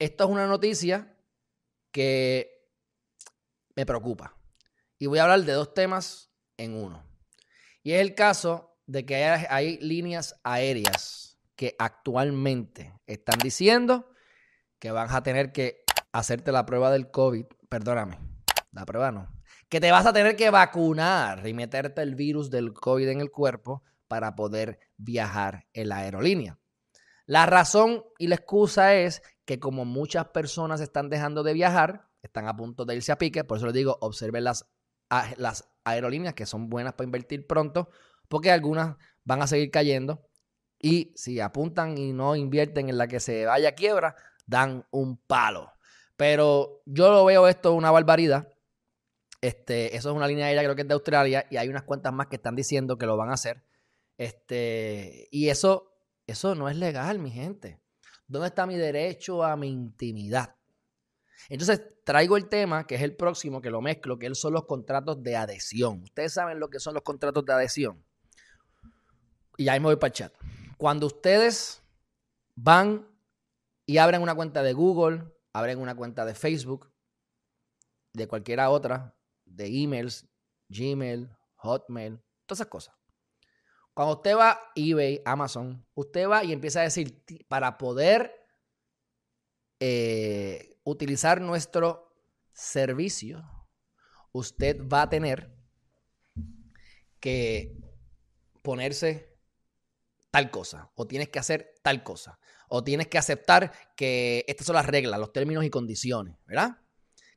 esto 0.00 0.24
es 0.24 0.30
una 0.30 0.46
noticia 0.46 1.14
que 1.92 2.66
me 3.76 3.86
preocupa. 3.86 4.34
Y 4.98 5.06
voy 5.06 5.18
a 5.18 5.24
hablar 5.24 5.42
de 5.42 5.52
dos 5.52 5.74
temas 5.74 6.32
en 6.56 6.74
uno. 6.74 7.04
Y 7.82 7.92
es 7.92 8.00
el 8.00 8.14
caso 8.14 8.78
de 8.86 9.04
que 9.06 9.24
hay, 9.24 9.78
líneas 9.78 10.40
aéreas 10.42 11.38
que 11.54 11.76
actualmente 11.78 12.98
están 13.06 13.38
diciendo 13.38 14.10
que 14.78 14.90
vas 14.90 15.14
a 15.14 15.22
tener 15.22 15.52
que 15.52 15.84
hacerte 16.12 16.50
la 16.50 16.64
prueba 16.66 16.90
del 16.90 17.10
COVID. 17.10 17.44
Perdóname, 17.68 18.18
la 18.72 18.86
prueba 18.86 19.12
no. 19.12 19.28
Que 19.68 19.80
te 19.80 19.92
vas 19.92 20.06
a 20.06 20.12
tener 20.12 20.34
que 20.34 20.50
vacunar 20.50 21.46
y 21.46 21.52
meterte 21.52 22.00
el 22.00 22.14
virus 22.14 22.50
del 22.50 22.72
COVID 22.72 23.08
en 23.08 23.20
el 23.20 23.30
cuerpo 23.30 23.84
para 24.08 24.34
poder 24.34 24.80
viajar 24.96 25.66
en 25.74 25.90
la 25.90 25.98
aerolínea. 25.98 26.58
La 27.26 27.46
razón 27.46 28.02
y 28.18 28.26
la 28.26 28.34
excusa 28.34 28.94
es 28.94 29.22
que 29.50 29.58
como 29.58 29.84
muchas 29.84 30.28
personas 30.28 30.80
están 30.80 31.10
dejando 31.10 31.42
de 31.42 31.54
viajar, 31.54 32.08
están 32.22 32.46
a 32.46 32.56
punto 32.56 32.84
de 32.84 32.94
irse 32.94 33.10
a 33.10 33.18
pique, 33.18 33.42
por 33.42 33.56
eso 33.56 33.66
les 33.66 33.74
digo, 33.74 33.98
observen 34.00 34.44
las, 34.44 34.70
las 35.38 35.68
aerolíneas 35.82 36.34
que 36.34 36.46
son 36.46 36.70
buenas 36.70 36.92
para 36.92 37.06
invertir 37.06 37.48
pronto, 37.48 37.90
porque 38.28 38.52
algunas 38.52 38.94
van 39.24 39.42
a 39.42 39.48
seguir 39.48 39.72
cayendo 39.72 40.24
y 40.78 41.12
si 41.16 41.40
apuntan 41.40 41.98
y 41.98 42.12
no 42.12 42.36
invierten 42.36 42.90
en 42.90 42.96
la 42.96 43.08
que 43.08 43.18
se 43.18 43.44
vaya 43.44 43.70
a 43.70 43.72
quiebra, 43.72 44.14
dan 44.46 44.86
un 44.92 45.16
palo. 45.16 45.72
Pero 46.16 46.84
yo 46.86 47.10
lo 47.10 47.24
veo 47.24 47.48
esto 47.48 47.74
una 47.74 47.90
barbaridad. 47.90 48.46
Este, 49.40 49.96
eso 49.96 50.10
es 50.10 50.16
una 50.16 50.28
línea 50.28 50.46
aérea, 50.46 50.62
creo 50.62 50.76
que 50.76 50.82
es 50.82 50.88
de 50.88 50.94
Australia, 50.94 51.44
y 51.50 51.56
hay 51.56 51.68
unas 51.68 51.82
cuantas 51.82 52.12
más 52.12 52.28
que 52.28 52.36
están 52.36 52.54
diciendo 52.54 52.98
que 52.98 53.06
lo 53.06 53.16
van 53.16 53.30
a 53.30 53.34
hacer. 53.34 53.64
Este, 54.16 55.26
y 55.32 55.48
eso 55.48 55.90
eso 56.30 56.54
no 56.54 56.68
es 56.68 56.76
legal, 56.76 57.18
mi 57.18 57.32
gente. 57.32 57.79
¿Dónde 58.30 58.46
está 58.46 58.64
mi 58.64 58.76
derecho 58.76 59.42
a 59.42 59.56
mi 59.56 59.68
intimidad? 59.68 60.54
Entonces 61.48 61.82
traigo 62.04 62.36
el 62.36 62.48
tema, 62.48 62.86
que 62.86 62.94
es 62.94 63.02
el 63.02 63.16
próximo, 63.16 63.60
que 63.60 63.70
lo 63.70 63.80
mezclo, 63.80 64.20
que 64.20 64.32
son 64.36 64.52
los 64.52 64.66
contratos 64.66 65.20
de 65.20 65.34
adhesión. 65.34 66.04
Ustedes 66.04 66.34
saben 66.34 66.60
lo 66.60 66.70
que 66.70 66.78
son 66.78 66.94
los 66.94 67.02
contratos 67.02 67.44
de 67.44 67.52
adhesión. 67.52 68.04
Y 69.56 69.68
ahí 69.68 69.80
me 69.80 69.86
voy 69.86 69.96
para 69.96 70.10
el 70.10 70.12
chat. 70.12 70.32
Cuando 70.78 71.06
ustedes 71.06 71.82
van 72.54 73.04
y 73.84 73.98
abren 73.98 74.22
una 74.22 74.36
cuenta 74.36 74.62
de 74.62 74.74
Google, 74.74 75.24
abren 75.52 75.80
una 75.80 75.96
cuenta 75.96 76.24
de 76.24 76.36
Facebook, 76.36 76.88
de 78.12 78.28
cualquiera 78.28 78.70
otra, 78.70 79.16
de 79.44 79.66
emails, 79.66 80.28
Gmail, 80.68 81.28
Hotmail, 81.56 82.20
todas 82.46 82.60
esas 82.60 82.68
cosas. 82.68 82.99
Cuando 84.00 84.16
usted 84.16 84.34
va 84.34 84.52
a 84.52 84.72
eBay, 84.74 85.20
Amazon, 85.26 85.86
usted 85.92 86.26
va 86.26 86.42
y 86.42 86.54
empieza 86.54 86.80
a 86.80 86.84
decir, 86.84 87.22
para 87.48 87.76
poder 87.76 88.32
eh, 89.78 90.78
utilizar 90.84 91.42
nuestro 91.42 92.10
servicio, 92.50 93.44
usted 94.32 94.80
va 94.88 95.02
a 95.02 95.10
tener 95.10 95.54
que 97.20 97.76
ponerse 98.62 99.36
tal 100.30 100.50
cosa, 100.50 100.90
o 100.94 101.06
tienes 101.06 101.28
que 101.28 101.38
hacer 101.38 101.74
tal 101.82 102.02
cosa, 102.02 102.40
o 102.70 102.82
tienes 102.82 103.06
que 103.06 103.18
aceptar 103.18 103.70
que 103.96 104.46
estas 104.48 104.66
son 104.66 104.76
las 104.76 104.86
reglas, 104.86 105.20
los 105.20 105.34
términos 105.34 105.62
y 105.62 105.68
condiciones, 105.68 106.38
¿verdad? 106.46 106.78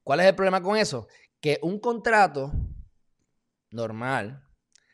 ¿Cuál 0.02 0.22
es 0.22 0.28
el 0.28 0.36
problema 0.36 0.64
con 0.64 0.78
eso? 0.78 1.10
Que 1.42 1.60
un 1.62 1.82
contrato 1.82 2.54
normal 3.70 4.48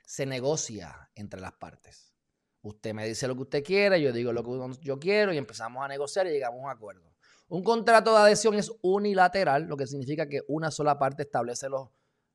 se 0.09 0.25
negocia 0.25 1.11
entre 1.13 1.39
las 1.39 1.53
partes. 1.53 2.15
Usted 2.63 2.95
me 2.95 3.07
dice 3.07 3.27
lo 3.27 3.35
que 3.35 3.43
usted 3.43 3.63
quiere, 3.63 4.01
yo 4.01 4.11
digo 4.11 4.33
lo 4.33 4.43
que 4.43 4.81
yo 4.81 4.97
quiero 4.97 5.31
y 5.31 5.37
empezamos 5.37 5.85
a 5.85 5.87
negociar 5.87 6.25
y 6.25 6.31
llegamos 6.31 6.61
a 6.61 6.63
un 6.63 6.71
acuerdo. 6.71 7.13
Un 7.47 7.63
contrato 7.63 8.13
de 8.13 8.17
adhesión 8.17 8.55
es 8.55 8.71
unilateral, 8.81 9.65
lo 9.65 9.77
que 9.77 9.85
significa 9.85 10.27
que 10.27 10.41
una 10.47 10.71
sola 10.71 10.97
parte 10.97 11.21
establece 11.21 11.69
los, 11.69 11.89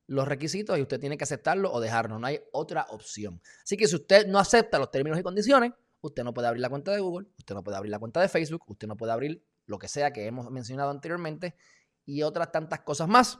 los 0.07 0.25
requisitos 0.25 0.79
y 0.79 0.83
usted 0.83 1.01
tiene 1.01 1.17
que 1.17 1.25
aceptarlo 1.25 1.69
o 1.69 1.81
dejarlo. 1.81 2.17
No 2.17 2.27
hay 2.27 2.39
otra 2.53 2.85
opción. 2.91 3.41
Así 3.61 3.75
que 3.75 3.89
si 3.89 3.95
usted 3.95 4.25
no 4.25 4.39
acepta 4.39 4.79
los 4.79 4.89
términos 4.89 5.19
y 5.19 5.23
condiciones, 5.23 5.73
usted 5.99 6.23
no 6.23 6.33
puede 6.33 6.47
abrir 6.47 6.61
la 6.61 6.69
cuenta 6.69 6.93
de 6.93 7.01
Google, 7.01 7.27
usted 7.37 7.55
no 7.55 7.61
puede 7.61 7.75
abrir 7.75 7.91
la 7.91 7.99
cuenta 7.99 8.21
de 8.21 8.29
Facebook, 8.29 8.63
usted 8.67 8.87
no 8.87 8.95
puede 8.95 9.11
abrir 9.11 9.45
lo 9.65 9.79
que 9.79 9.89
sea 9.89 10.13
que 10.13 10.25
hemos 10.27 10.49
mencionado 10.49 10.91
anteriormente 10.91 11.57
y 12.05 12.23
otras 12.23 12.53
tantas 12.53 12.79
cosas 12.83 13.09
más. 13.09 13.37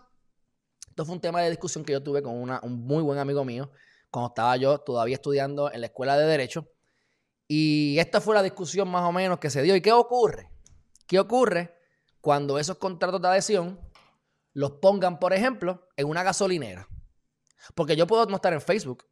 Esto 0.90 1.06
fue 1.06 1.16
un 1.16 1.22
tema 1.22 1.42
de 1.42 1.52
discusión 1.52 1.86
que 1.86 1.94
yo 1.94 2.04
tuve 2.04 2.22
con 2.22 2.36
un 2.36 2.86
muy 2.86 3.02
buen 3.02 3.18
amigo 3.18 3.46
mío 3.46 3.72
cuando 4.16 4.30
estaba 4.30 4.56
yo 4.56 4.78
todavía 4.78 5.16
estudiando 5.16 5.70
en 5.70 5.82
la 5.82 5.88
escuela 5.88 6.18
de 6.18 6.26
Derecho. 6.26 6.72
Y 7.50 7.98
esta 8.00 8.22
fue 8.22 8.34
la 8.34 8.44
discusión 8.44 8.88
más 8.88 9.04
o 9.04 9.12
menos 9.12 9.40
que 9.40 9.50
se 9.50 9.62
dio. 9.62 9.76
¿Y 9.76 9.82
qué 9.82 9.92
ocurre? 9.92 10.50
¿Qué 11.06 11.20
ocurre 11.20 11.76
cuando 12.22 12.58
esos 12.58 12.78
contratos 12.78 13.22
de 13.22 13.28
adhesión 13.28 13.78
los 14.54 14.72
pongan, 14.72 15.20
por 15.20 15.34
ejemplo, 15.34 15.90
en 15.98 16.08
una 16.08 16.24
gasolinera? 16.24 16.88
Porque 17.76 17.98
yo 17.98 18.08
puedo 18.08 18.26
no 18.28 18.38
estar 18.38 18.54
en 18.54 18.62
Facebook 18.62 19.06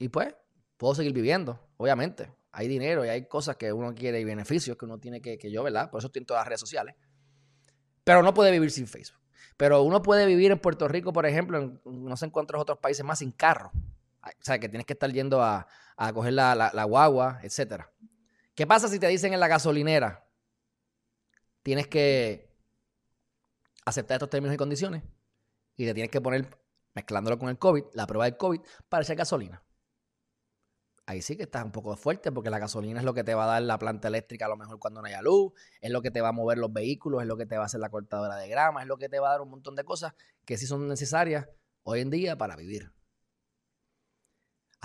y 0.00 0.08
pues 0.08 0.34
puedo 0.78 0.96
seguir 0.96 1.12
viviendo, 1.12 1.68
obviamente. 1.76 2.34
Hay 2.50 2.66
dinero 2.66 3.04
y 3.04 3.10
hay 3.10 3.28
cosas 3.28 3.54
que 3.54 3.72
uno 3.72 3.94
quiere 3.94 4.18
y 4.18 4.24
beneficios 4.24 4.76
que 4.76 4.84
uno 4.84 4.98
tiene 4.98 5.22
que, 5.22 5.38
que 5.38 5.48
yo, 5.48 5.62
¿verdad? 5.62 5.92
Por 5.92 6.00
eso 6.00 6.08
estoy 6.08 6.22
en 6.22 6.26
todas 6.26 6.40
las 6.40 6.48
redes 6.48 6.60
sociales. 6.60 6.96
Pero 8.02 8.24
no 8.24 8.34
puede 8.34 8.50
vivir 8.50 8.72
sin 8.72 8.88
Facebook. 8.88 9.20
Pero 9.56 9.82
uno 9.82 10.02
puede 10.02 10.26
vivir 10.26 10.50
en 10.50 10.58
Puerto 10.58 10.88
Rico, 10.88 11.12
por 11.12 11.24
ejemplo, 11.24 11.80
no 11.84 12.16
se 12.16 12.26
encuentra 12.26 12.56
en 12.56 12.62
otros 12.62 12.78
países 12.78 13.04
más 13.04 13.20
sin 13.20 13.30
carro. 13.30 13.70
O 14.24 14.44
sea, 14.44 14.58
que 14.58 14.68
tienes 14.68 14.86
que 14.86 14.94
estar 14.94 15.10
yendo 15.12 15.42
a, 15.42 15.66
coger 16.12 16.32
la, 16.32 16.84
guagua, 16.84 17.40
etc. 17.42 17.84
¿Qué 18.54 18.66
pasa 18.66 18.88
si 18.88 18.98
te 18.98 19.06
dicen 19.08 19.32
en 19.32 19.40
la 19.40 19.48
gasolinera? 19.48 20.26
Tienes 21.62 21.86
que 21.88 22.54
aceptar 23.84 24.16
estos 24.16 24.30
términos 24.30 24.54
y 24.54 24.58
condiciones 24.58 25.02
y 25.76 25.84
te 25.84 25.94
tienes 25.94 26.10
que 26.10 26.20
poner, 26.20 26.58
mezclándolo 26.94 27.38
con 27.38 27.48
el 27.48 27.58
COVID, 27.58 27.84
la 27.94 28.06
prueba 28.06 28.24
del 28.24 28.36
COVID 28.36 28.60
para 28.88 29.02
echar 29.02 29.16
gasolina. 29.16 29.62
Ahí 31.06 31.20
sí 31.20 31.36
que 31.36 31.42
estás 31.42 31.64
un 31.64 31.72
poco 31.72 31.94
fuerte 31.96 32.32
porque 32.32 32.48
la 32.48 32.58
gasolina 32.58 33.00
es 33.00 33.04
lo 33.04 33.12
que 33.12 33.24
te 33.24 33.34
va 33.34 33.44
a 33.44 33.46
dar 33.46 33.62
la 33.62 33.78
planta 33.78 34.08
eléctrica 34.08 34.46
a 34.46 34.48
lo 34.48 34.56
mejor 34.56 34.78
cuando 34.78 35.02
no 35.02 35.06
haya 35.06 35.20
luz, 35.20 35.52
es 35.82 35.90
lo 35.90 36.00
que 36.00 36.10
te 36.10 36.22
va 36.22 36.28
a 36.28 36.32
mover 36.32 36.56
los 36.56 36.72
vehículos, 36.72 37.20
es 37.20 37.28
lo 37.28 37.36
que 37.36 37.44
te 37.44 37.58
va 37.58 37.64
a 37.64 37.66
hacer 37.66 37.80
la 37.80 37.90
cortadora 37.90 38.36
de 38.36 38.48
grama, 38.48 38.80
es 38.80 38.88
lo 38.88 38.96
que 38.96 39.10
te 39.10 39.20
va 39.20 39.28
a 39.28 39.32
dar 39.32 39.42
un 39.42 39.50
montón 39.50 39.74
de 39.74 39.84
cosas 39.84 40.14
que 40.46 40.56
sí 40.56 40.66
son 40.66 40.88
necesarias 40.88 41.46
hoy 41.82 42.00
en 42.00 42.08
día 42.08 42.38
para 42.38 42.56
vivir. 42.56 42.94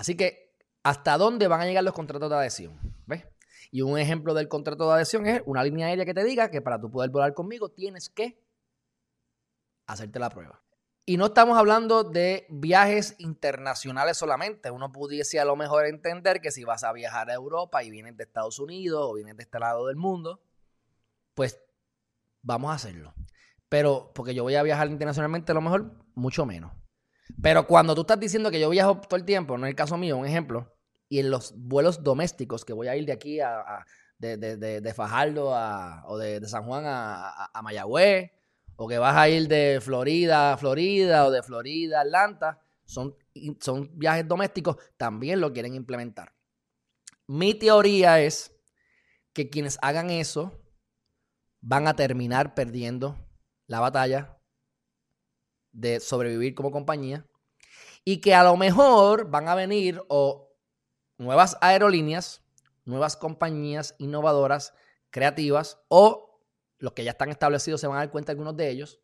Así 0.00 0.16
que, 0.16 0.56
¿hasta 0.82 1.18
dónde 1.18 1.46
van 1.46 1.60
a 1.60 1.66
llegar 1.66 1.84
los 1.84 1.92
contratos 1.92 2.30
de 2.30 2.36
adhesión? 2.36 2.80
¿Ves? 3.04 3.26
Y 3.70 3.82
un 3.82 3.98
ejemplo 3.98 4.32
del 4.32 4.48
contrato 4.48 4.88
de 4.88 4.94
adhesión 4.94 5.26
es 5.26 5.42
una 5.44 5.62
línea 5.62 5.88
aérea 5.88 6.06
que 6.06 6.14
te 6.14 6.24
diga 6.24 6.50
que 6.50 6.62
para 6.62 6.80
tú 6.80 6.90
poder 6.90 7.10
volar 7.10 7.34
conmigo 7.34 7.68
tienes 7.68 8.08
que 8.08 8.42
hacerte 9.86 10.18
la 10.18 10.30
prueba. 10.30 10.62
Y 11.04 11.18
no 11.18 11.26
estamos 11.26 11.58
hablando 11.58 12.02
de 12.02 12.46
viajes 12.48 13.14
internacionales 13.18 14.16
solamente. 14.16 14.70
Uno 14.70 14.90
pudiese 14.90 15.38
a 15.38 15.44
lo 15.44 15.54
mejor 15.54 15.84
entender 15.84 16.40
que 16.40 16.50
si 16.50 16.64
vas 16.64 16.82
a 16.82 16.94
viajar 16.94 17.28
a 17.28 17.34
Europa 17.34 17.84
y 17.84 17.90
vienes 17.90 18.16
de 18.16 18.24
Estados 18.24 18.58
Unidos 18.58 19.02
o 19.04 19.12
vienes 19.12 19.36
de 19.36 19.42
este 19.42 19.58
lado 19.58 19.86
del 19.88 19.96
mundo, 19.96 20.40
pues 21.34 21.60
vamos 22.40 22.70
a 22.70 22.76
hacerlo. 22.76 23.12
Pero 23.68 24.12
porque 24.14 24.34
yo 24.34 24.44
voy 24.44 24.54
a 24.54 24.62
viajar 24.62 24.88
internacionalmente, 24.88 25.52
a 25.52 25.56
lo 25.56 25.60
mejor 25.60 25.92
mucho 26.14 26.46
menos. 26.46 26.72
Pero 27.42 27.66
cuando 27.66 27.94
tú 27.94 28.02
estás 28.02 28.20
diciendo 28.20 28.50
que 28.50 28.60
yo 28.60 28.70
viajo 28.70 29.00
todo 29.00 29.16
el 29.16 29.24
tiempo, 29.24 29.58
no 29.58 29.66
es 29.66 29.70
el 29.70 29.76
caso 29.76 29.96
mío, 29.96 30.16
un 30.16 30.26
ejemplo, 30.26 30.74
y 31.08 31.18
en 31.18 31.30
los 31.30 31.54
vuelos 31.56 32.02
domésticos 32.02 32.64
que 32.64 32.72
voy 32.72 32.88
a 32.88 32.96
ir 32.96 33.04
de 33.04 33.12
aquí 33.12 33.40
a, 33.40 33.84
de, 34.18 34.92
Fajardo 34.94 35.52
o 36.06 36.18
de, 36.18 36.46
San 36.48 36.64
Juan 36.64 36.84
a, 36.86 37.50
a, 37.52 37.62
Mayagüez, 37.62 38.30
o 38.76 38.88
que 38.88 38.98
vas 38.98 39.16
a 39.16 39.28
ir 39.28 39.48
de 39.48 39.80
Florida 39.82 40.52
a 40.52 40.56
Florida 40.56 41.26
o 41.26 41.30
de 41.30 41.42
Florida 41.42 41.98
a 41.98 42.02
Atlanta, 42.02 42.60
son, 42.84 43.14
son 43.60 43.90
viajes 43.98 44.26
domésticos, 44.26 44.76
también 44.96 45.40
lo 45.40 45.52
quieren 45.52 45.74
implementar. 45.74 46.32
Mi 47.26 47.54
teoría 47.54 48.20
es 48.20 48.52
que 49.32 49.50
quienes 49.50 49.78
hagan 49.82 50.10
eso 50.10 50.60
van 51.60 51.86
a 51.86 51.94
terminar 51.94 52.54
perdiendo 52.54 53.16
la 53.66 53.80
batalla 53.80 54.38
de 55.72 56.00
sobrevivir 56.00 56.54
como 56.54 56.72
compañía 56.72 57.26
y 58.04 58.20
que 58.20 58.34
a 58.34 58.44
lo 58.44 58.56
mejor 58.56 59.30
van 59.30 59.48
a 59.48 59.54
venir 59.54 60.02
o 60.08 60.56
nuevas 61.18 61.56
aerolíneas, 61.60 62.42
nuevas 62.84 63.16
compañías 63.16 63.94
innovadoras, 63.98 64.74
creativas 65.10 65.80
o 65.88 66.40
los 66.78 66.92
que 66.92 67.04
ya 67.04 67.10
están 67.10 67.30
establecidos 67.30 67.80
se 67.80 67.86
van 67.86 67.96
a 67.96 68.00
dar 68.00 68.10
cuenta 68.10 68.32
algunos 68.32 68.56
de 68.56 68.70
ellos 68.70 69.00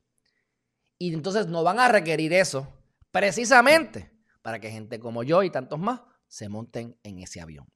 y 0.99 1.13
entonces 1.13 1.47
no 1.47 1.63
van 1.63 1.79
a 1.79 1.89
requerir 1.89 2.33
eso 2.33 2.73
precisamente 3.11 4.13
para 4.43 4.61
que 4.61 4.71
gente 4.71 4.99
como 4.99 5.23
yo 5.23 5.43
y 5.43 5.51
tantos 5.51 5.79
más 5.79 6.01
se 6.27 6.49
monten 6.49 6.99
en 7.03 7.19
ese 7.19 7.41
avión. 7.41 7.67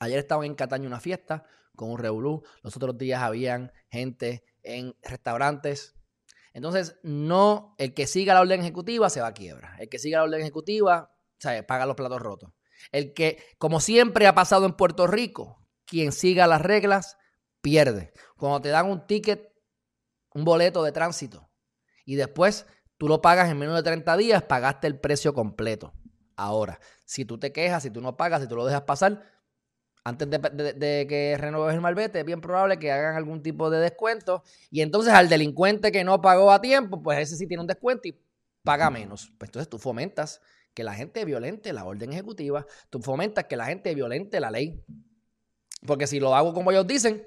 Ayer 0.00 0.18
estaba 0.18 0.44
en 0.44 0.54
Cataño 0.54 0.88
una 0.88 1.00
fiesta 1.00 1.44
con 1.76 1.90
un 1.90 1.98
revolú, 1.98 2.42
los 2.62 2.76
otros 2.76 2.96
días 2.98 3.22
habían 3.22 3.72
gente 3.88 4.44
en 4.62 4.94
restaurantes 5.02 5.94
entonces, 6.54 6.98
no, 7.02 7.74
el 7.78 7.92
que 7.92 8.06
siga 8.06 8.32
la 8.32 8.40
orden 8.40 8.60
ejecutiva 8.60 9.10
se 9.10 9.20
va 9.20 9.26
a 9.26 9.34
quiebra. 9.34 9.76
El 9.80 9.88
que 9.88 9.98
siga 9.98 10.18
la 10.18 10.24
orden 10.24 10.40
ejecutiva, 10.40 11.12
o 11.44 11.66
paga 11.66 11.84
los 11.84 11.96
platos 11.96 12.22
rotos. 12.22 12.52
El 12.92 13.12
que, 13.12 13.44
como 13.58 13.80
siempre 13.80 14.26
ha 14.26 14.34
pasado 14.34 14.64
en 14.64 14.72
Puerto 14.72 15.06
Rico, 15.06 15.66
quien 15.84 16.12
siga 16.12 16.46
las 16.46 16.62
reglas 16.62 17.18
pierde. 17.60 18.12
Cuando 18.36 18.60
te 18.60 18.68
dan 18.68 18.88
un 18.88 19.06
ticket 19.06 19.54
un 20.34 20.44
boleto 20.44 20.82
de 20.82 20.92
tránsito. 20.92 21.48
Y 22.04 22.16
después 22.16 22.66
tú 22.98 23.08
lo 23.08 23.22
pagas 23.22 23.48
en 23.50 23.58
menos 23.58 23.76
de 23.76 23.82
30 23.82 24.16
días, 24.16 24.42
pagaste 24.42 24.86
el 24.86 25.00
precio 25.00 25.32
completo. 25.32 25.94
Ahora, 26.36 26.80
si 27.06 27.24
tú 27.24 27.38
te 27.38 27.52
quejas, 27.52 27.84
si 27.84 27.90
tú 27.90 28.00
no 28.00 28.16
pagas, 28.16 28.42
si 28.42 28.48
tú 28.48 28.56
lo 28.56 28.66
dejas 28.66 28.82
pasar, 28.82 29.22
antes 30.04 30.28
de, 30.28 31.06
que 31.08 31.36
renueves 31.38 31.74
el 31.74 31.80
malvete, 31.80 32.20
es 32.20 32.24
bien 32.26 32.42
probable 32.42 32.78
que 32.78 32.92
hagan 32.92 33.16
algún 33.16 33.42
tipo 33.42 33.70
de 33.70 33.80
descuento. 33.80 34.42
Y 34.70 34.82
entonces 34.82 35.14
al 35.14 35.30
delincuente 35.30 35.90
que 35.90 36.04
no 36.04 36.20
pagó 36.20 36.52
a 36.52 36.60
tiempo, 36.60 37.02
pues 37.02 37.18
ese 37.18 37.36
sí 37.36 37.46
tiene 37.46 37.62
un 37.62 37.66
descuento 37.66 38.08
y 38.08 38.20
paga 38.62 38.90
menos. 38.90 39.32
Pues 39.38 39.48
entonces 39.48 39.68
tú 39.70 39.78
fomentas 39.78 40.42
que 40.74 40.84
la 40.84 40.92
gente 40.92 41.24
violente 41.24 41.72
la 41.72 41.86
orden 41.86 42.12
ejecutiva, 42.12 42.66
tú 42.90 43.00
fomentas 43.00 43.44
que 43.44 43.56
la 43.56 43.64
gente 43.64 43.94
violente 43.94 44.40
la 44.40 44.50
ley. 44.50 44.84
Porque 45.86 46.06
si 46.06 46.20
lo 46.20 46.34
hago 46.34 46.52
como 46.52 46.70
ellos 46.70 46.86
dicen, 46.86 47.26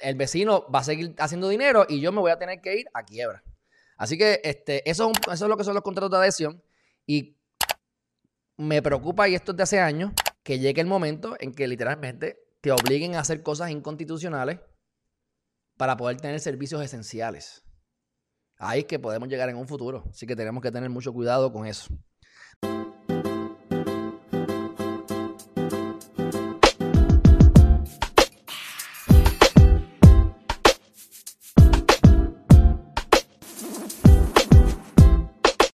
el 0.00 0.14
vecino 0.14 0.66
va 0.74 0.78
a 0.78 0.84
seguir 0.84 1.14
haciendo 1.18 1.50
dinero 1.50 1.84
y 1.86 2.00
yo 2.00 2.12
me 2.12 2.20
voy 2.20 2.30
a 2.30 2.38
tener 2.38 2.62
que 2.62 2.78
ir 2.78 2.86
a 2.94 3.04
quiebra. 3.04 3.44
Así 3.98 4.16
que 4.16 4.40
este, 4.42 4.88
eso, 4.88 5.10
es 5.10 5.34
eso 5.34 5.44
es 5.44 5.48
lo 5.50 5.56
que 5.56 5.64
son 5.64 5.74
los 5.74 5.82
contratos 5.82 6.10
de 6.10 6.16
adhesión. 6.16 6.62
Y 7.06 7.36
me 8.56 8.80
preocupa, 8.80 9.28
y 9.28 9.34
esto 9.34 9.52
es 9.52 9.56
de 9.58 9.62
hace 9.62 9.80
años, 9.80 10.12
que 10.46 10.60
llegue 10.60 10.80
el 10.80 10.86
momento 10.86 11.36
en 11.40 11.52
que 11.52 11.66
literalmente 11.66 12.38
te 12.60 12.70
obliguen 12.70 13.16
a 13.16 13.20
hacer 13.20 13.42
cosas 13.42 13.70
inconstitucionales 13.70 14.60
para 15.76 15.96
poder 15.96 16.20
tener 16.20 16.38
servicios 16.38 16.80
esenciales. 16.84 17.64
Ahí 18.56 18.84
que 18.84 19.00
podemos 19.00 19.28
llegar 19.28 19.48
en 19.48 19.56
un 19.56 19.66
futuro. 19.66 20.04
Así 20.08 20.24
que 20.24 20.36
tenemos 20.36 20.62
que 20.62 20.70
tener 20.70 20.88
mucho 20.88 21.12
cuidado 21.12 21.52
con 21.52 21.66
eso. 21.66 21.92